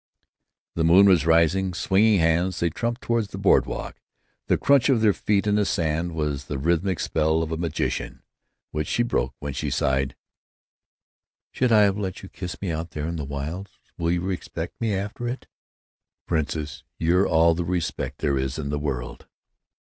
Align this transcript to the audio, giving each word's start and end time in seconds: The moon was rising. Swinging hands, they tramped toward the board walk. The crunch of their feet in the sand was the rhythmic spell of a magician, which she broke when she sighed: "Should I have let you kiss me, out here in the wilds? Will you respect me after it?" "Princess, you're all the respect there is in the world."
The 0.73 0.83
moon 0.83 1.05
was 1.05 1.27
rising. 1.27 1.75
Swinging 1.75 2.17
hands, 2.17 2.59
they 2.59 2.71
tramped 2.71 3.01
toward 3.01 3.25
the 3.25 3.37
board 3.37 3.67
walk. 3.67 4.01
The 4.47 4.57
crunch 4.57 4.89
of 4.89 5.01
their 5.01 5.13
feet 5.13 5.45
in 5.45 5.53
the 5.53 5.63
sand 5.63 6.13
was 6.15 6.45
the 6.45 6.57
rhythmic 6.57 6.99
spell 6.99 7.43
of 7.43 7.51
a 7.51 7.55
magician, 7.55 8.23
which 8.71 8.87
she 8.87 9.03
broke 9.03 9.35
when 9.37 9.53
she 9.53 9.69
sighed: 9.69 10.15
"Should 11.51 11.71
I 11.71 11.81
have 11.83 11.99
let 11.99 12.23
you 12.23 12.29
kiss 12.29 12.59
me, 12.63 12.71
out 12.71 12.91
here 12.91 13.05
in 13.05 13.17
the 13.17 13.23
wilds? 13.25 13.77
Will 13.95 14.09
you 14.09 14.21
respect 14.21 14.81
me 14.81 14.91
after 14.95 15.27
it?" 15.27 15.45
"Princess, 16.25 16.83
you're 16.97 17.27
all 17.27 17.53
the 17.53 17.63
respect 17.63 18.21
there 18.21 18.39
is 18.39 18.57
in 18.57 18.69
the 18.69 18.79
world." 18.79 19.27